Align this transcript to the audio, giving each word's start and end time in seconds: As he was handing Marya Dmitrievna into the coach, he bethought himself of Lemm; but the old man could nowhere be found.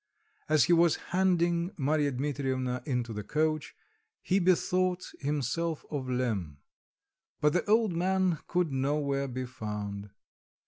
As 0.49 0.63
he 0.63 0.73
was 0.73 0.95
handing 1.13 1.75
Marya 1.77 2.11
Dmitrievna 2.13 2.81
into 2.87 3.13
the 3.13 3.21
coach, 3.23 3.75
he 4.23 4.39
bethought 4.39 5.03
himself 5.19 5.85
of 5.91 6.09
Lemm; 6.09 6.57
but 7.39 7.53
the 7.53 7.63
old 7.69 7.93
man 7.93 8.39
could 8.47 8.71
nowhere 8.71 9.27
be 9.27 9.45
found. 9.45 10.09